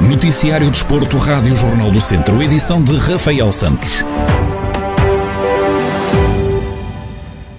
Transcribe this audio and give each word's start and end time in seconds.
Noticiário 0.00 0.68
Desporto, 0.70 1.16
Rádio 1.16 1.54
Jornal 1.54 1.90
do 1.92 2.00
Centro, 2.00 2.42
edição 2.42 2.82
de 2.82 2.96
Rafael 2.96 3.52
Santos. 3.52 4.04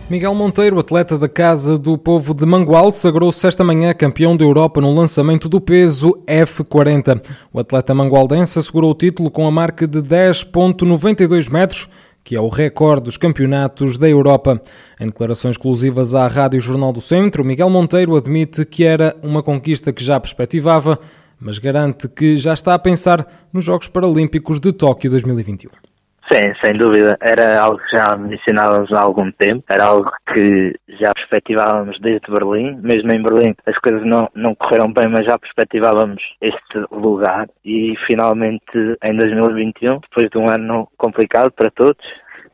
Miguel 0.09 0.35
Monteiro, 0.35 0.77
atleta 0.77 1.17
da 1.17 1.29
Casa 1.29 1.77
do 1.77 1.97
Povo 1.97 2.33
de 2.33 2.45
Mangualde, 2.45 2.97
sagrou-se 2.97 3.47
esta 3.47 3.63
manhã 3.63 3.93
campeão 3.93 4.37
da 4.37 4.45
Europa 4.45 4.79
no 4.79 4.93
lançamento 4.93 5.47
do 5.47 5.59
peso 5.59 6.13
F40. 6.27 7.21
O 7.51 7.59
atleta 7.59 7.93
mangualdense 7.93 8.59
assegurou 8.59 8.91
o 8.91 8.95
título 8.95 9.31
com 9.31 9.47
a 9.47 9.51
marca 9.51 9.87
de 9.87 9.99
10.92 10.01 11.51
metros, 11.51 11.89
que 12.23 12.35
é 12.35 12.41
o 12.41 12.47
recorde 12.47 13.03
dos 13.03 13.17
campeonatos 13.17 13.97
da 13.97 14.07
Europa. 14.07 14.61
Em 14.99 15.07
declarações 15.07 15.55
exclusivas 15.55 16.15
à 16.15 16.27
Rádio 16.27 16.61
Jornal 16.61 16.93
do 16.93 17.01
Centro, 17.01 17.43
Miguel 17.43 17.69
Monteiro 17.69 18.15
admite 18.15 18.65
que 18.65 18.83
era 18.83 19.15
uma 19.21 19.43
conquista 19.43 19.91
que 19.91 20.03
já 20.03 20.19
perspectivava, 20.19 20.99
mas 21.39 21.59
garante 21.59 22.07
que 22.07 22.37
já 22.37 22.53
está 22.53 22.73
a 22.73 22.79
pensar 22.79 23.47
nos 23.51 23.65
Jogos 23.65 23.87
Paralímpicos 23.87 24.59
de 24.59 24.71
Tóquio 24.71 25.09
2021. 25.11 25.92
Sim, 26.33 26.51
sem 26.63 26.73
dúvida. 26.73 27.15
Era 27.21 27.61
algo 27.61 27.77
que 27.77 27.95
já 27.95 28.17
mencionávamos 28.17 28.91
há 28.91 29.01
algum 29.01 29.31
tempo, 29.33 29.63
era 29.69 29.85
algo 29.85 30.09
que 30.33 30.73
já 30.99 31.13
perspectivávamos 31.13 31.99
desde 31.99 32.31
Berlim. 32.31 32.75
Mesmo 32.81 33.13
em 33.13 33.21
Berlim 33.21 33.53
as 33.67 33.77
coisas 33.77 34.03
não, 34.03 34.27
não 34.33 34.55
correram 34.55 34.91
bem, 34.91 35.07
mas 35.09 35.27
já 35.27 35.37
perspectivávamos 35.37 36.23
este 36.41 36.85
lugar. 36.91 37.47
E 37.63 37.93
finalmente 38.07 38.97
em 39.03 39.15
2021, 39.15 39.99
depois 39.99 40.29
de 40.31 40.37
um 40.39 40.49
ano 40.49 40.89
complicado 40.97 41.51
para 41.51 41.69
todos, 41.69 42.03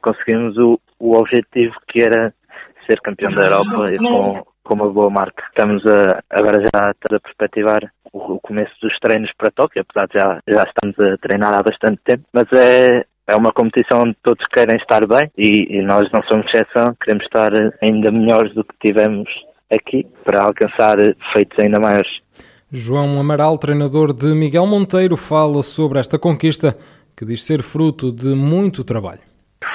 conseguimos 0.02 0.58
o, 0.58 0.78
o 1.00 1.16
objetivo 1.16 1.74
que 1.88 2.02
era 2.02 2.34
ser 2.86 3.00
campeão 3.00 3.32
da 3.32 3.46
Europa 3.46 3.94
e 3.94 3.98
com, 3.98 4.44
com 4.62 4.74
uma 4.74 4.90
boa 4.90 5.10
marca. 5.10 5.42
Estamos 5.48 5.86
a, 5.86 6.22
agora 6.30 6.60
já 6.62 6.92
a 6.92 7.20
perspectivar 7.22 7.90
o, 8.12 8.34
o 8.34 8.40
começo 8.42 8.74
dos 8.82 8.98
treinos 9.00 9.32
para 9.38 9.52
Tóquio, 9.52 9.84
apesar 9.84 10.08
de 10.08 10.20
já, 10.20 10.40
já 10.48 10.64
estamos 10.64 11.00
a 11.00 11.18
treinar 11.18 11.54
há 11.54 11.64
bastante 11.64 12.02
tempo, 12.04 12.26
mas 12.34 12.46
é, 12.52 13.06
é 13.30 13.36
uma 13.36 13.52
competição 13.52 14.02
onde 14.02 14.18
todos 14.24 14.46
querem 14.54 14.76
estar 14.78 15.06
bem 15.08 15.30
e, 15.38 15.78
e, 15.78 15.82
nós 15.84 16.10
não 16.12 16.22
somos 16.24 16.46
exceção, 16.48 16.96
queremos 17.02 17.24
estar 17.26 17.52
ainda 17.82 18.12
melhores 18.12 18.54
do 18.56 18.64
que 18.64 18.88
tivemos 18.88 19.28
aqui 19.72 20.06
para 20.24 20.44
alcançar 20.44 20.98
feitos 21.34 21.58
ainda 21.60 21.80
maiores. 21.80 22.12
João 22.72 23.20
Amaral, 23.20 23.58
treinador 23.58 24.14
de 24.14 24.28
Miguel 24.34 24.66
Monteiro, 24.66 25.16
fala 25.16 25.64
sobre 25.64 26.00
esta 26.00 26.20
conquista 26.20 26.76
que 27.16 27.26
diz 27.26 27.44
ser 27.44 27.62
fruto 27.62 28.12
de 28.12 28.34
muito 28.36 28.84
trabalho 28.84 29.29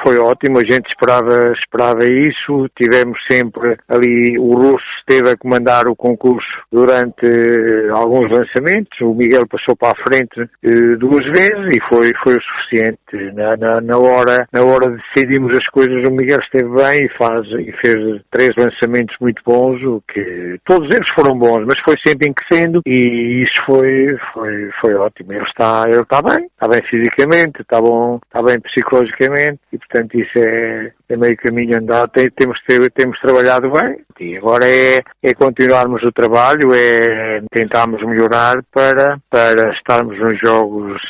foi 0.05 0.19
ótimo, 0.19 0.59
a 0.59 0.71
gente 0.71 0.87
esperava, 0.91 1.53
esperava 1.57 2.05
isso, 2.05 2.69
tivemos 2.77 3.19
sempre 3.31 3.77
ali, 3.89 4.39
o 4.39 4.53
Russo 4.53 4.85
esteve 4.99 5.33
a 5.33 5.37
comandar 5.37 5.89
o 5.89 5.97
concurso 5.97 6.47
durante 6.71 7.25
uh, 7.25 7.97
alguns 7.97 8.31
lançamentos, 8.31 9.01
o 9.01 9.15
Miguel 9.15 9.49
passou 9.49 9.75
para 9.75 9.93
a 9.93 10.03
frente 10.07 10.39
uh, 10.41 10.99
duas 10.99 11.25
vezes 11.25 11.75
e 11.75 11.81
foi, 11.89 12.11
foi 12.23 12.37
o 12.37 12.43
suficiente. 12.43 12.99
Na, 13.35 13.57
na, 13.57 13.81
na, 13.81 13.97
hora, 13.97 14.47
na 14.53 14.63
hora 14.63 14.91
de 14.91 15.03
decidirmos 15.15 15.57
as 15.57 15.67
coisas, 15.69 16.07
o 16.07 16.11
Miguel 16.11 16.41
esteve 16.41 16.69
bem 16.69 17.07
e, 17.07 17.09
faz, 17.17 17.47
e 17.47 17.73
fez 17.81 18.21
três 18.31 18.51
lançamentos 18.57 19.17
muito 19.21 19.41
bons, 19.47 19.81
o 19.83 20.03
que 20.13 20.59
todos 20.65 20.93
eles 20.95 21.09
foram 21.15 21.39
bons, 21.39 21.65
mas 21.65 21.79
foi 21.81 21.97
sempre 22.07 22.29
enquecendo 22.29 22.83
e 22.85 23.45
isso 23.45 23.65
foi, 23.65 24.17
foi, 24.33 24.71
foi 24.81 24.95
ótimo. 24.95 25.33
Ele 25.33 25.45
está, 25.45 25.85
ele 25.87 26.03
está 26.03 26.21
bem, 26.21 26.47
está 26.47 26.69
bem 26.69 26.83
fisicamente, 26.91 27.63
está 27.63 27.81
bom, 27.81 28.19
está 28.27 28.43
bem 28.43 28.61
psicologicamente 28.61 29.61
e 29.73 29.79
portanto 29.79 29.94
portanto 29.95 30.19
isso 30.19 30.39
é, 30.39 30.93
é 31.09 31.17
meio 31.17 31.37
caminho 31.37 31.79
andado, 31.79 32.11
Tem, 32.11 32.29
temos, 32.31 32.59
temos 32.95 33.19
trabalhado 33.21 33.71
bem 33.71 33.99
e 34.21 34.37
agora 34.37 34.67
é, 34.67 35.01
é 35.23 35.35
continuarmos 35.35 36.03
o 36.03 36.11
trabalho, 36.11 36.75
é 36.75 37.41
tentarmos 37.53 38.03
melhorar 38.05 38.57
para, 38.73 39.19
para 39.31 39.73
estarmos 39.73 40.19
nos 40.19 40.39
Jogos 40.41 41.01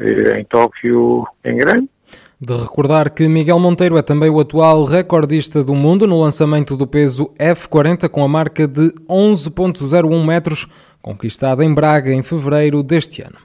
eh, 0.00 0.40
em 0.40 0.44
Tóquio 0.44 1.24
em 1.44 1.56
grande. 1.56 1.88
De 2.40 2.52
recordar 2.52 3.10
que 3.10 3.28
Miguel 3.28 3.60
Monteiro 3.60 3.96
é 3.96 4.02
também 4.02 4.28
o 4.28 4.40
atual 4.40 4.84
recordista 4.84 5.62
do 5.62 5.74
mundo 5.74 6.06
no 6.06 6.20
lançamento 6.20 6.76
do 6.76 6.86
peso 6.86 7.32
F40 7.38 8.08
com 8.08 8.24
a 8.24 8.28
marca 8.28 8.66
de 8.66 8.92
11.01 9.08 10.26
metros, 10.26 10.66
conquistada 11.00 11.64
em 11.64 11.72
Braga 11.72 12.10
em 12.12 12.22
fevereiro 12.22 12.82
deste 12.82 13.22
ano. 13.22 13.38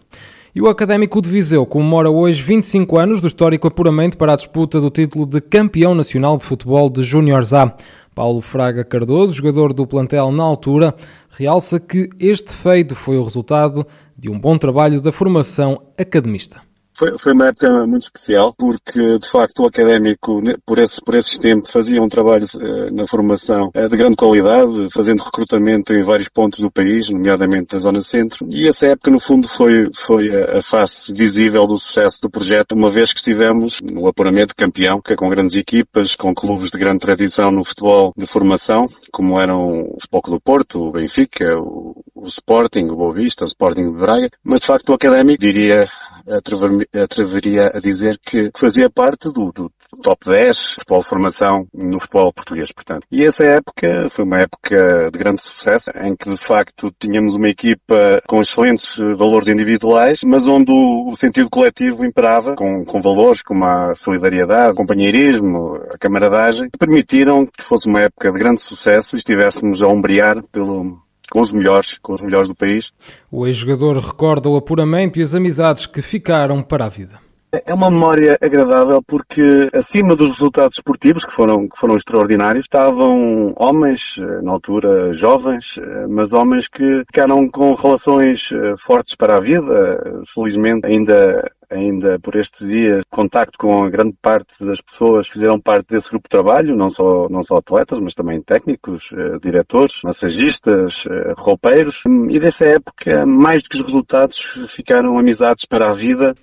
E 0.54 0.60
o 0.60 0.68
Académico 0.68 1.22
de 1.22 1.30
Viseu 1.30 1.64
comemora 1.64 2.10
hoje 2.10 2.42
25 2.42 2.98
anos 2.98 3.22
do 3.22 3.28
histórico 3.28 3.68
apuramento 3.68 4.18
para 4.18 4.34
a 4.34 4.36
disputa 4.36 4.82
do 4.82 4.90
título 4.90 5.28
de 5.28 5.40
campeão 5.40 5.94
nacional 5.94 6.38
de 6.38 6.44
futebol 6.44 6.90
de 6.90 7.04
Júniores 7.04 7.54
A. 7.54 7.72
Paulo 8.16 8.42
Fraga 8.42 8.84
Cardoso, 8.84 9.32
jogador 9.32 9.74
do 9.74 9.86
plantel 9.86 10.32
na 10.32 10.42
altura, 10.42 10.96
realça 11.30 11.80
que 11.80 12.10
este 12.20 12.52
feito 12.52 12.96
foi 12.96 13.18
o 13.18 13.24
resultado 13.24 13.86
de 14.18 14.28
um 14.28 14.40
bom 14.40 14.58
trabalho 14.58 15.00
da 15.00 15.12
formação 15.12 15.84
academista. 15.96 16.69
Foi, 17.00 17.18
foi 17.18 17.32
uma 17.32 17.48
época 17.48 17.88
muito 17.88 18.04
especial, 18.04 18.54
porque 18.58 19.18
de 19.20 19.30
facto 19.30 19.64
o 19.64 19.68
académico, 19.68 20.42
por, 20.66 20.78
esse, 20.80 21.02
por 21.02 21.16
esses 21.16 21.40
tempos, 21.40 21.72
fazia 21.72 22.02
um 22.02 22.10
trabalho 22.10 22.46
uh, 22.56 22.94
na 22.94 23.08
formação 23.08 23.72
uh, 23.74 23.88
de 23.88 23.96
grande 23.96 24.18
qualidade, 24.18 24.90
fazendo 24.92 25.24
recrutamento 25.24 25.94
em 25.94 26.04
vários 26.04 26.28
pontos 26.28 26.60
do 26.60 26.70
país, 26.70 27.10
nomeadamente 27.10 27.72
da 27.72 27.80
Zona 27.80 28.02
Centro. 28.02 28.46
E 28.54 28.68
essa 28.68 28.88
época, 28.88 29.12
no 29.12 29.20
fundo, 29.20 29.48
foi, 29.48 29.90
foi 29.96 30.30
a 30.44 30.62
face 30.62 31.14
visível 31.14 31.66
do 31.66 31.78
sucesso 31.78 32.20
do 32.22 32.30
projeto, 32.30 32.74
uma 32.74 32.90
vez 32.90 33.14
que 33.14 33.20
estivemos 33.20 33.80
no 33.80 34.06
apuramento 34.06 34.54
campeão, 34.54 35.00
que 35.00 35.14
é 35.14 35.16
com 35.16 35.30
grandes 35.30 35.56
equipas, 35.56 36.18
com 36.18 36.36
clubes 36.36 36.70
de 36.70 36.78
grande 36.78 37.00
tradição 37.00 37.50
no 37.50 37.64
futebol 37.64 38.12
de 38.18 38.26
formação, 38.26 38.90
como 39.10 39.40
eram 39.40 39.84
o 39.84 39.98
Futebol 40.02 40.34
do 40.38 40.42
Porto, 40.42 40.82
o 40.82 40.92
Benfica, 40.92 41.58
o, 41.58 41.96
o 42.14 42.28
Sporting, 42.28 42.90
o 42.90 42.98
Boa 42.98 43.14
Vista, 43.14 43.46
o 43.46 43.48
Sporting 43.48 43.90
de 43.90 43.98
Braga, 43.98 44.30
mas 44.44 44.60
de 44.60 44.68
facto 44.68 44.90
o 44.90 44.96
académico, 44.96 45.40
diria, 45.40 45.88
atreveria 46.30 47.72
a 47.74 47.80
dizer 47.80 48.20
que 48.24 48.52
fazia 48.56 48.90
parte 48.90 49.32
do, 49.32 49.52
do 49.52 49.72
top 50.02 50.30
10 50.30 50.74
futebol 50.74 51.04
formação 51.04 51.68
no 51.74 52.00
futebol 52.00 52.32
português, 52.32 52.72
portanto. 52.72 53.06
E 53.12 53.26
essa 53.26 53.44
época 53.44 54.08
foi 54.10 54.26
uma 54.26 54.42
época 54.42 55.10
de 55.12 55.18
grande 55.18 55.42
sucesso, 55.42 55.90
em 55.96 56.16
que 56.16 56.30
de 56.30 56.38
facto 56.38 56.92
tínhamos 57.00 57.36
uma 57.36 57.50
equipa 57.50 58.22
com 58.28 58.42
excelentes 58.42 58.98
valores 59.16 59.48
individuais, 59.48 60.22
mas 60.24 60.48
onde 60.48 60.72
o, 60.72 61.16
sentido 61.16 61.50
coletivo 61.50 62.06
imperava, 62.06 62.56
com, 62.56 62.86
com 62.86 63.02
valores 63.02 63.42
como 63.42 63.66
a 63.66 63.96
solidariedade, 63.96 64.74
o 64.74 64.76
companheirismo, 64.76 65.76
a 65.92 65.98
camaradagem, 65.98 66.70
que 66.70 66.78
permitiram 66.78 67.46
que 67.46 67.64
fosse 67.64 67.88
uma 67.88 68.02
época 68.02 68.32
de 68.32 68.40
grande 68.40 68.62
sucesso 68.62 69.16
e 69.16 69.18
estivéssemos 69.18 69.82
a 69.82 69.88
ombrear 69.88 70.42
pelo, 70.52 70.98
com 71.30 71.42
os 71.42 71.54
melhores, 71.54 71.98
com 71.98 72.14
os 72.14 72.22
melhores 72.22 72.48
do 72.48 72.56
país. 72.56 72.92
O 73.32 73.46
ex-jogador 73.46 73.98
recorda 73.98 74.50
o 74.50 74.58
apuramento 74.58 75.20
e 75.20 75.22
as 75.22 75.34
amizades 75.34 75.86
que 75.86 76.02
ficaram 76.02 76.62
para 76.62 76.86
a 76.86 76.90
vida. 76.90 77.20
É 77.52 77.74
uma 77.74 77.90
memória 77.90 78.38
agradável 78.40 79.02
porque 79.02 79.70
acima 79.74 80.16
dos 80.16 80.34
resultados 80.34 80.78
esportivos, 80.78 81.26
que 81.26 81.32
foram, 81.32 81.68
que 81.68 81.80
foram 81.80 81.98
extraordinários, 81.98 82.66
estavam 82.66 83.56
homens, 83.58 84.18
eh, 84.20 84.42
na 84.44 84.52
altura 84.52 85.14
jovens, 85.16 85.76
eh, 85.80 86.06
mas 86.08 86.32
homens 86.32 86.68
que 86.68 87.04
ficaram 87.08 87.50
com 87.50 87.74
relações 87.74 88.52
eh, 88.52 88.76
fortes 88.86 89.16
para 89.16 89.38
a 89.38 89.40
vida. 89.40 90.22
Felizmente 90.32 90.86
ainda 90.86 91.52
ainda 91.70 92.20
por 92.20 92.36
estes 92.36 92.68
dias 92.68 93.04
contacto 93.10 93.58
com 93.58 93.84
a 93.84 93.90
grande 93.90 94.16
parte 94.22 94.54
das 94.60 94.82
pessoas 94.82 95.28
que 95.28 95.34
fizeram 95.34 95.60
parte 95.60 95.88
desse 95.90 96.10
grupo 96.10 96.28
de 96.28 96.32
trabalho, 96.32 96.76
não 96.76 96.90
só, 96.90 97.28
não 97.30 97.44
só 97.44 97.58
atletas, 97.58 98.00
mas 98.00 98.14
também 98.14 98.42
técnicos, 98.42 99.10
diretores, 99.42 100.00
massagistas, 100.04 101.04
roupeiros. 101.38 102.04
E 102.30 102.40
dessa 102.40 102.66
época, 102.66 103.26
mais 103.26 103.64
do 103.64 103.70
que 103.70 103.78
os 103.78 103.86
resultados, 103.86 104.60
ficaram 104.70 105.18
amizades 105.18 105.66
para 105.66 105.90
a 105.90 105.94
vida 105.94 106.34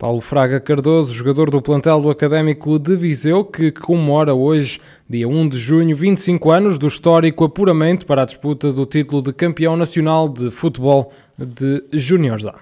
Paulo 0.00 0.22
Fraga 0.22 0.58
Cardoso, 0.58 1.12
jogador 1.12 1.50
do 1.50 1.60
plantel 1.60 2.00
do 2.00 2.08
Académico 2.08 2.78
de 2.78 2.96
Viseu, 2.96 3.44
que 3.44 3.70
comemora 3.70 4.32
hoje, 4.32 4.80
dia 5.10 5.26
1 5.26 5.48
de 5.48 5.58
junho, 5.58 5.96
25 5.96 6.52
anos 6.52 6.78
do 6.78 6.86
histórico 6.86 7.42
apuramento 7.42 8.06
para 8.06 8.22
a 8.22 8.24
disputa 8.24 8.72
do 8.72 8.86
título 8.86 9.20
de 9.20 9.32
campeão 9.32 9.76
nacional 9.76 10.28
de 10.28 10.52
futebol 10.52 11.10
de 11.36 11.82
Júniores 11.92 12.46
A. 12.46 12.54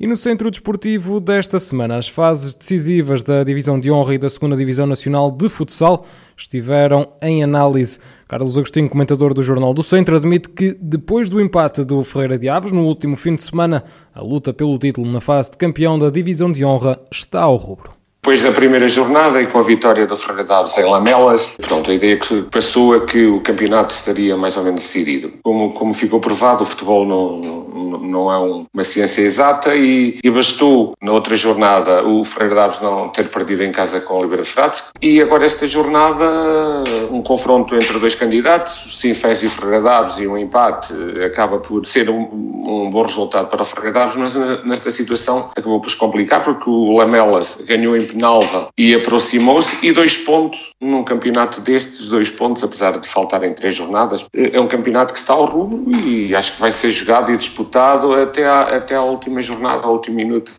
E 0.00 0.06
no 0.08 0.16
centro 0.16 0.50
desportivo 0.50 1.20
desta 1.20 1.60
semana, 1.60 1.96
as 1.96 2.08
fases 2.08 2.56
decisivas 2.56 3.22
da 3.22 3.44
Divisão 3.44 3.78
de 3.78 3.88
Honra 3.88 4.16
e 4.16 4.18
da 4.18 4.28
Segunda 4.28 4.56
Divisão 4.56 4.84
Nacional 4.84 5.30
de 5.30 5.48
Futsal 5.48 6.04
estiveram 6.36 7.12
em 7.22 7.44
análise. 7.44 8.00
Carlos 8.26 8.58
Agostinho, 8.58 8.88
comentador 8.88 9.32
do 9.32 9.44
Jornal 9.44 9.72
do 9.72 9.84
Centro, 9.84 10.16
admite 10.16 10.48
que 10.48 10.76
depois 10.80 11.28
do 11.28 11.40
empate 11.40 11.84
do 11.84 12.02
Ferreira 12.02 12.36
de 12.36 12.48
Aves 12.48 12.72
no 12.72 12.84
último 12.84 13.14
fim 13.14 13.36
de 13.36 13.44
semana, 13.44 13.84
a 14.12 14.20
luta 14.20 14.52
pelo 14.52 14.76
título 14.76 15.08
na 15.08 15.20
fase 15.20 15.52
de 15.52 15.56
campeão 15.56 15.96
da 15.96 16.10
Divisão 16.10 16.50
de 16.50 16.64
Honra 16.64 16.98
está 17.12 17.42
ao 17.42 17.54
rubro. 17.54 18.01
Depois 18.24 18.40
da 18.40 18.52
primeira 18.52 18.86
jornada 18.86 19.42
e 19.42 19.48
com 19.48 19.58
a 19.58 19.64
vitória 19.64 20.06
do 20.06 20.16
Ferreira 20.16 20.44
Daves 20.44 20.78
em 20.78 20.84
Lamelas, 20.84 21.56
pronto, 21.60 21.90
a 21.90 21.94
ideia 21.94 22.16
que 22.16 22.42
passou 22.42 22.94
é 22.94 23.00
que 23.00 23.26
o 23.26 23.40
campeonato 23.40 23.92
estaria 23.92 24.36
mais 24.36 24.56
ou 24.56 24.62
menos 24.62 24.80
decidido. 24.80 25.32
Como, 25.42 25.72
como 25.72 25.92
ficou 25.92 26.20
provado, 26.20 26.62
o 26.62 26.66
futebol 26.66 27.04
não, 27.04 27.38
não, 27.38 27.98
não 28.12 28.30
é 28.30 28.38
um, 28.38 28.66
uma 28.72 28.84
ciência 28.84 29.22
exata 29.22 29.74
e, 29.74 30.20
e, 30.22 30.30
bastou 30.30 30.94
na 31.00 31.12
outra 31.12 31.34
jornada 31.34 32.06
o 32.06 32.22
Ferreira 32.24 32.54
Daves 32.54 32.80
não 32.80 33.08
ter 33.08 33.28
perdido 33.28 33.64
em 33.64 33.72
casa 33.72 34.00
com 34.00 34.14
o 34.14 34.18
Oliveira 34.18 34.42
de 34.42 34.48
Frades. 34.48 34.84
E 35.00 35.20
agora 35.20 35.46
esta 35.46 35.66
jornada 35.66 36.24
um 37.10 37.22
confronto 37.22 37.74
entre 37.74 37.98
dois 37.98 38.14
candidatos, 38.14 38.98
Sinfés 38.98 39.42
e 39.42 39.48
Ferreira 39.48 39.80
Daves 39.80 40.18
e 40.18 40.26
um 40.26 40.36
empate 40.36 40.92
acaba 41.24 41.58
por 41.58 41.84
ser 41.86 42.10
um, 42.10 42.20
um 42.22 42.90
bom 42.90 43.02
resultado 43.02 43.48
para 43.48 43.62
o 43.62 43.64
Ferreira 43.64 43.92
Daves, 43.92 44.16
mas 44.16 44.34
nesta 44.64 44.90
situação 44.90 45.50
acabou 45.56 45.80
por 45.80 45.90
se 45.90 45.96
complicar 45.96 46.42
porque 46.42 46.68
o 46.68 46.96
Lamelas 46.96 47.62
ganhou 47.66 47.96
em 47.96 48.04
Penalva 48.04 48.68
e 48.76 48.94
aproximou-se 48.94 49.84
e 49.84 49.92
dois 49.92 50.16
pontos 50.16 50.72
num 50.80 51.02
campeonato 51.04 51.60
destes, 51.60 52.08
dois 52.08 52.30
pontos, 52.30 52.62
apesar 52.62 52.98
de 52.98 53.08
faltarem 53.08 53.54
três 53.54 53.74
jornadas, 53.74 54.26
é 54.34 54.60
um 54.60 54.66
campeonato 54.66 55.12
que 55.12 55.18
está 55.18 55.32
ao 55.32 55.44
rubro 55.44 55.84
e 55.96 56.34
acho 56.34 56.54
que 56.54 56.60
vai 56.60 56.72
ser 56.72 56.90
jogado 56.90 57.32
e 57.32 57.36
disputado 57.36 58.01
até 58.10 58.44
à, 58.44 58.76
até 58.76 58.94
à 58.94 59.02
última 59.02 59.40
jornada, 59.40 59.84
ao 59.84 59.92
último 59.92 60.16
minuto. 60.16 60.54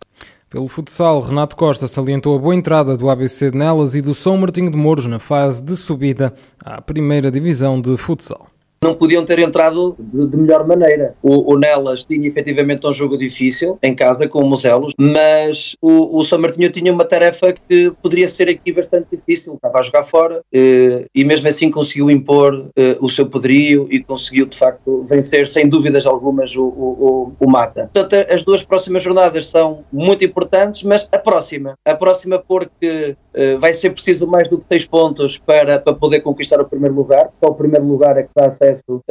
Pelo 0.49 0.67
futsal, 0.67 1.19
Renato 1.19 1.55
Costa 1.55 1.87
salientou 1.87 2.35
a 2.35 2.39
boa 2.39 2.53
entrada 2.53 2.95
do 2.95 3.09
ABC 3.09 3.49
de 3.49 3.57
Nelas 3.57 3.95
e 3.95 4.01
do 4.01 4.13
São 4.13 4.37
Martinho 4.37 4.69
de 4.69 4.77
Mouros 4.77 5.07
na 5.07 5.17
fase 5.17 5.63
de 5.63 5.75
subida 5.75 6.31
à 6.63 6.79
primeira 6.79 7.31
divisão 7.31 7.81
de 7.81 7.97
futsal 7.97 8.52
não 8.83 8.93
podiam 8.93 9.25
ter 9.25 9.39
entrado 9.39 9.95
de, 9.97 10.27
de 10.27 10.37
melhor 10.37 10.67
maneira. 10.67 11.15
O, 11.21 11.53
o, 11.53 11.57
Nelas 11.57 12.03
tinha 12.03 12.27
efetivamente 12.27 12.85
um 12.87 12.93
jogo 12.93 13.17
difícil 13.17 13.77
em 13.81 13.95
casa 13.95 14.27
com 14.27 14.39
o 14.39 14.45
Moselos, 14.45 14.93
mas 14.97 15.75
o, 15.81 16.17
o 16.17 16.23
São 16.23 16.39
Martinho 16.39 16.69
tinha 16.69 16.91
uma 16.91 17.05
tarefa 17.05 17.53
que 17.53 17.91
poderia 18.01 18.27
ser 18.27 18.49
aqui 18.49 18.71
bastante 18.71 19.07
difícil. 19.11 19.55
Estava 19.55 19.79
a 19.79 19.81
jogar 19.81 20.03
fora 20.03 20.41
eh, 20.53 21.05
e 21.15 21.23
mesmo 21.23 21.47
assim 21.47 21.71
conseguiu 21.71 22.09
impor 22.09 22.69
eh, 22.75 22.97
o 22.99 23.09
seu 23.09 23.25
poderio 23.25 23.87
e 23.89 24.03
conseguiu 24.03 24.45
de 24.45 24.57
facto 24.57 25.05
vencer 25.09 25.47
sem 25.47 25.67
dúvidas 25.67 26.05
algumas 26.05 26.55
o, 26.55 26.63
o, 26.63 27.33
o, 27.39 27.49
Mata. 27.49 27.89
Portanto, 27.93 28.31
as 28.31 28.43
duas 28.43 28.63
próximas 28.63 29.03
jornadas 29.03 29.47
são 29.47 29.83
muito 29.91 30.25
importantes, 30.25 30.83
mas 30.83 31.07
a 31.11 31.17
próxima, 31.17 31.77
a 31.85 31.95
próxima 31.95 32.39
porque 32.39 33.15
vai 33.59 33.73
ser 33.73 33.89
preciso 33.91 34.27
mais 34.27 34.49
do 34.49 34.57
que 34.59 34.65
seis 34.67 34.85
pontos 34.85 35.37
para, 35.37 35.79
para 35.79 35.93
poder 35.93 36.21
conquistar 36.21 36.59
o 36.61 36.65
primeiro 36.65 36.95
lugar, 36.95 37.29
porque 37.39 37.45
o 37.45 37.55
primeiro 37.55 37.85
lugar 37.85 38.17
é 38.17 38.23
que 38.23 38.29
dá 38.35 38.47
acesso 38.47 38.83
uh, 38.89 38.97
uh, 38.97 39.03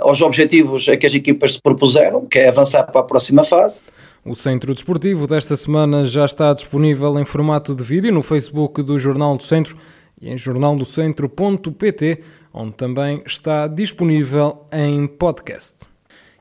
aos 0.00 0.20
objetivos 0.22 0.88
a 0.88 0.96
que 0.96 1.06
as 1.06 1.14
equipas 1.14 1.54
se 1.54 1.62
propuseram, 1.62 2.26
que 2.26 2.38
é 2.38 2.48
avançar 2.48 2.84
para 2.84 3.00
a 3.00 3.04
próxima 3.04 3.44
fase. 3.44 3.82
O 4.24 4.34
Centro 4.34 4.74
Desportivo 4.74 5.26
desta 5.26 5.56
semana 5.56 6.04
já 6.04 6.24
está 6.24 6.52
disponível 6.52 7.18
em 7.18 7.24
formato 7.24 7.74
de 7.74 7.82
vídeo 7.82 8.12
no 8.12 8.22
Facebook 8.22 8.82
do 8.82 8.98
Jornal 8.98 9.36
do 9.36 9.42
Centro 9.42 9.76
e 10.20 10.30
em 10.30 10.36
jornaldocentro.pt, 10.36 12.20
onde 12.52 12.72
também 12.72 13.22
está 13.24 13.66
disponível 13.66 14.66
em 14.72 15.06
podcast. 15.06 15.86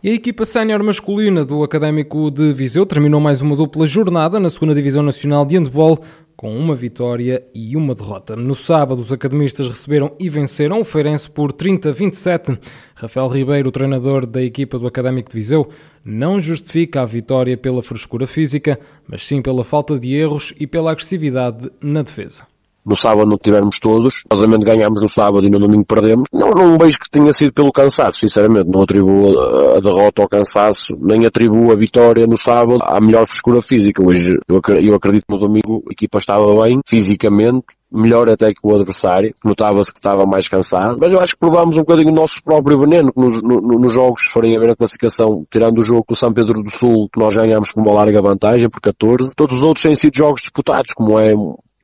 E 0.03 0.09
a 0.09 0.13
equipa 0.13 0.45
sénior 0.45 0.83
masculina 0.83 1.43
do 1.43 1.63
Académico 1.63 2.29
de 2.29 2.53
Viseu 2.53 2.85
terminou 2.85 3.19
mais 3.19 3.41
uma 3.41 3.55
dupla 3.55 3.85
jornada 3.87 4.39
na 4.39 4.47
2 4.47 4.75
Divisão 4.75 5.01
Nacional 5.01 5.45
de 5.45 5.57
Handball 5.57 5.99
com 6.37 6.55
uma 6.55 6.75
vitória 6.75 7.43
e 7.53 7.75
uma 7.75 7.95
derrota. 7.95 8.35
No 8.35 8.53
sábado, 8.53 8.99
os 8.99 9.11
academistas 9.11 9.67
receberam 9.67 10.15
e 10.19 10.29
venceram 10.29 10.79
o 10.79 10.83
Feirense 10.85 11.27
por 11.27 11.51
30-27. 11.51 12.59
Rafael 12.93 13.27
Ribeiro, 13.27 13.71
treinador 13.71 14.27
da 14.27 14.41
equipa 14.41 14.77
do 14.77 14.85
Académico 14.85 15.31
de 15.31 15.35
Viseu, 15.35 15.67
não 16.05 16.39
justifica 16.39 17.01
a 17.01 17.05
vitória 17.05 17.57
pela 17.57 17.81
frescura 17.81 18.27
física, 18.27 18.79
mas 19.07 19.25
sim 19.25 19.41
pela 19.41 19.63
falta 19.63 19.99
de 19.99 20.13
erros 20.13 20.53
e 20.59 20.67
pela 20.67 20.91
agressividade 20.91 21.71
na 21.81 22.03
defesa 22.03 22.45
no 22.87 22.95
sábado 22.95 23.29
não 23.29 23.37
tivermos 23.37 23.79
todos, 23.79 24.23
obviamente 24.31 24.65
ganhámos 24.65 25.01
no 25.01 25.09
sábado 25.09 25.45
e 25.45 25.49
no 25.49 25.59
domingo 25.59 25.85
perdemos. 25.85 26.27
Não, 26.31 26.51
não 26.51 26.77
vejo 26.77 26.97
que 26.99 27.09
tenha 27.09 27.33
sido 27.33 27.53
pelo 27.53 27.71
cansaço, 27.71 28.19
sinceramente, 28.19 28.69
não 28.69 28.81
atribuo 28.81 29.37
a 29.75 29.79
derrota 29.79 30.21
ao 30.21 30.29
cansaço, 30.29 30.97
nem 30.99 31.25
atribuo 31.25 31.71
a 31.71 31.75
vitória 31.75 32.25
no 32.25 32.37
sábado 32.37 32.79
à 32.81 32.99
melhor 33.01 33.27
frescura 33.27 33.61
física. 33.61 34.01
Hoje, 34.01 34.39
eu 34.47 34.95
acredito 34.95 35.25
que 35.27 35.33
no 35.33 35.39
domingo 35.39 35.83
a 35.87 35.91
equipa 35.91 36.17
estava 36.17 36.63
bem, 36.63 36.79
fisicamente, 36.87 37.65
melhor 37.91 38.29
até 38.29 38.53
que 38.53 38.59
o 38.61 38.75
adversário, 38.75 39.33
notava-se 39.43 39.91
que 39.91 39.99
estava 39.99 40.25
mais 40.25 40.47
cansado, 40.47 40.97
mas 40.99 41.11
eu 41.11 41.19
acho 41.19 41.33
que 41.33 41.39
provámos 41.39 41.75
um 41.77 41.81
bocadinho 41.81 42.11
o 42.11 42.15
nosso 42.15 42.43
próprio 42.43 42.79
veneno, 42.79 43.11
que 43.13 43.19
nos, 43.19 43.41
no, 43.41 43.61
nos 43.61 43.93
jogos, 43.93 44.23
se 44.23 44.29
forem 44.29 44.55
a 44.55 44.59
ver 44.59 44.71
a 44.71 44.75
classificação, 44.75 45.45
tirando 45.49 45.79
o 45.79 45.83
jogo 45.83 46.03
com 46.03 46.13
o 46.13 46.17
São 46.17 46.33
Pedro 46.33 46.61
do 46.61 46.69
Sul, 46.69 47.09
que 47.11 47.19
nós 47.19 47.33
ganhámos 47.33 47.71
com 47.71 47.81
uma 47.81 47.93
larga 47.93 48.21
vantagem, 48.21 48.69
por 48.69 48.81
14, 48.81 49.33
todos 49.35 49.57
os 49.57 49.63
outros 49.63 49.83
têm 49.83 49.95
sido 49.95 50.17
jogos 50.17 50.41
disputados, 50.41 50.93
como 50.93 51.17
é 51.19 51.33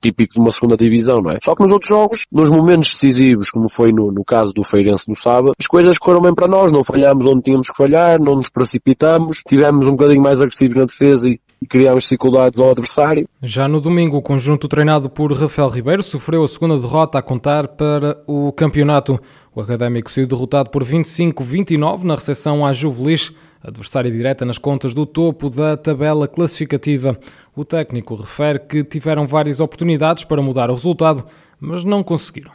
típico 0.03 0.33
de 0.33 0.39
uma 0.39 0.51
segunda 0.51 0.75
divisão, 0.75 1.21
não 1.21 1.31
é? 1.31 1.37
Só 1.41 1.55
que 1.55 1.63
nos 1.63 1.71
outros 1.71 1.89
jogos, 1.89 2.25
nos 2.29 2.49
momentos 2.49 2.93
decisivos, 2.93 3.49
como 3.49 3.69
foi 3.69 3.93
no, 3.93 4.11
no 4.11 4.25
caso 4.25 4.51
do 4.53 4.63
Feirense 4.63 5.07
no 5.07 5.15
sábado, 5.15 5.53
as 5.57 5.65
coisas 5.65 5.97
correram 5.97 6.23
bem 6.23 6.35
para 6.35 6.47
nós, 6.47 6.71
não 6.71 6.83
falhámos 6.83 7.25
onde 7.25 7.43
tínhamos 7.43 7.69
que 7.69 7.75
falhar, 7.75 8.19
não 8.19 8.35
nos 8.35 8.49
precipitamos, 8.49 9.41
tivemos 9.47 9.87
um 9.87 9.91
bocadinho 9.91 10.21
mais 10.21 10.41
agressivos 10.41 10.75
na 10.75 10.85
defesa 10.85 11.29
e, 11.29 11.39
criámos 11.69 12.03
dificuldades 12.03 12.59
ao 12.59 12.71
adversário. 12.71 13.25
Já 13.41 13.69
no 13.69 13.79
domingo, 13.79 14.17
o 14.17 14.21
conjunto 14.21 14.67
treinado 14.67 15.09
por 15.09 15.31
Rafael 15.31 15.69
Ribeiro 15.69 16.03
sofreu 16.03 16.43
a 16.43 16.47
segunda 16.47 16.77
derrota 16.77 17.17
a 17.17 17.21
contar 17.21 17.69
para 17.69 18.21
o 18.27 18.51
campeonato. 18.51 19.17
O 19.55 19.61
Académico 19.61 20.11
saiu 20.11 20.27
derrotado 20.27 20.69
por 20.69 20.83
25-29 20.83 22.03
na 22.03 22.15
recepção 22.15 22.65
à 22.65 22.73
Juvelis, 22.73 23.31
adversária 23.63 24.11
direta 24.11 24.45
nas 24.45 24.57
contas 24.57 24.93
do 24.93 25.05
topo 25.05 25.49
da 25.49 25.77
tabela 25.77 26.27
classificativa. 26.27 27.17
O 27.55 27.63
técnico 27.63 28.15
refere 28.15 28.59
que 28.59 28.83
tiveram 28.83 29.25
várias 29.25 29.59
oportunidades 29.59 30.23
para 30.23 30.41
mudar 30.41 30.69
o 30.69 30.73
resultado, 30.73 31.23
mas 31.59 31.83
não 31.83 32.03
conseguiram. 32.03 32.51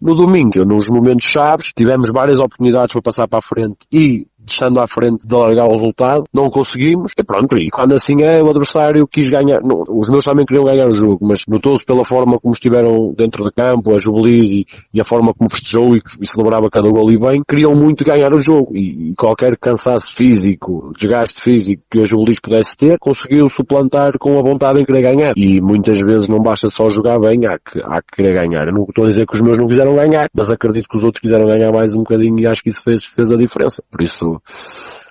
No 0.00 0.14
domingo, 0.14 0.64
nos 0.64 0.88
momentos 0.88 1.26
chaves, 1.26 1.72
tivemos 1.72 2.10
várias 2.10 2.38
oportunidades 2.38 2.92
para 2.92 3.02
passar 3.02 3.28
para 3.28 3.38
a 3.38 3.42
frente 3.42 3.86
e 3.90 4.26
estando 4.46 4.80
à 4.80 4.86
frente 4.86 5.26
de 5.26 5.34
largar 5.34 5.66
o 5.66 5.72
resultado, 5.72 6.24
não 6.32 6.50
conseguimos, 6.50 7.12
e 7.18 7.22
pronto, 7.22 7.56
e 7.56 7.70
quando 7.70 7.94
assim 7.94 8.22
é, 8.22 8.42
o 8.42 8.50
adversário 8.50 9.06
quis 9.06 9.30
ganhar, 9.30 9.60
não, 9.62 9.84
os 9.88 10.08
meus 10.08 10.24
também 10.24 10.44
queriam 10.44 10.64
ganhar 10.64 10.88
o 10.88 10.94
jogo, 10.94 11.18
mas 11.26 11.44
notou-se 11.46 11.84
pela 11.84 12.04
forma 12.04 12.38
como 12.38 12.52
estiveram 12.52 13.14
dentro 13.16 13.44
de 13.44 13.52
campo, 13.52 13.94
a 13.94 13.98
Jubilis 13.98 14.52
e, 14.52 14.66
e, 14.94 15.00
a 15.00 15.04
forma 15.04 15.32
como 15.34 15.50
festejou 15.50 15.96
e, 15.96 16.02
e 16.20 16.26
celebrava 16.26 16.70
cada 16.70 16.88
gol 16.88 17.10
e 17.10 17.18
bem, 17.18 17.42
queriam 17.46 17.74
muito 17.74 18.04
ganhar 18.04 18.32
o 18.32 18.38
jogo, 18.38 18.76
e, 18.76 19.10
e 19.10 19.14
qualquer 19.14 19.56
cansaço 19.56 20.14
físico, 20.14 20.92
desgaste 20.96 21.40
físico 21.40 21.82
que 21.90 22.00
a 22.00 22.04
Jubilis 22.04 22.40
pudesse 22.40 22.76
ter, 22.76 22.98
conseguiu 22.98 23.48
suplantar 23.48 24.18
com 24.18 24.38
a 24.38 24.42
vontade 24.42 24.80
em 24.80 24.84
querer 24.84 25.02
ganhar, 25.02 25.32
e 25.36 25.60
muitas 25.60 26.00
vezes 26.00 26.28
não 26.28 26.40
basta 26.40 26.68
só 26.68 26.90
jogar 26.90 27.18
bem, 27.18 27.46
há 27.46 27.58
que, 27.58 27.80
há 27.80 28.02
que 28.02 28.16
querer 28.16 28.34
ganhar, 28.34 28.66
eu 28.66 28.74
não 28.74 28.84
estou 28.84 29.04
a 29.04 29.08
dizer 29.08 29.26
que 29.26 29.34
os 29.34 29.40
meus 29.40 29.56
não 29.56 29.66
quiseram 29.66 29.94
ganhar, 29.94 30.28
mas 30.34 30.50
acredito 30.50 30.88
que 30.88 30.96
os 30.96 31.04
outros 31.04 31.20
quiseram 31.20 31.46
ganhar 31.46 31.72
mais 31.72 31.94
um 31.94 31.98
bocadinho 31.98 32.38
e 32.40 32.46
acho 32.46 32.62
que 32.62 32.68
isso 32.68 32.82
fez, 32.82 33.04
fez 33.04 33.30
a 33.30 33.36
diferença, 33.36 33.82
por 33.90 34.02
isso 34.02 34.31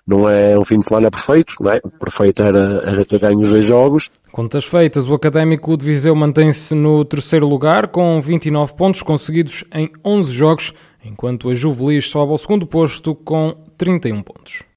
não 0.06 0.28
é 0.28 0.58
um 0.58 0.66
fim 0.66 0.80
de 0.80 0.86
semana 0.86 1.12
perfeito, 1.12 1.56
não 1.60 1.72
é? 1.72 1.80
Perfeito 1.80 2.44
era, 2.44 2.82
era 2.86 3.06
ter 3.06 3.20
ganho 3.20 3.40
os 3.40 3.50
dois 3.50 3.66
jogos. 3.66 4.10
Contas 4.32 4.66
feitas, 4.66 5.08
o 5.08 5.14
Académico 5.14 5.76
de 5.78 5.86
Viseu 5.86 6.16
mantém-se 6.16 6.74
no 6.74 7.04
terceiro 7.06 7.48
lugar 7.48 7.88
com 7.88 8.20
29 8.22 8.76
pontos 8.76 9.04
conseguidos 9.04 9.64
em 9.74 9.90
11 10.04 10.32
jogos, 10.32 10.74
enquanto 11.04 11.50
a 11.50 11.54
Juvelis 11.54 12.10
sobe 12.10 12.32
ao 12.32 12.38
segundo 12.38 12.66
posto 12.66 13.14
com 13.14 13.56
31 13.78 14.22
pontos. 14.24 14.64